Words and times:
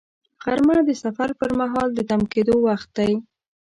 غرمه 0.43 0.77
د 0.87 0.89
سفر 1.03 1.29
پر 1.39 1.51
مهال 1.59 1.89
د 1.93 1.99
تم 2.09 2.21
کېدو 2.33 2.55
وخت 2.67 2.89
دی 2.97 3.11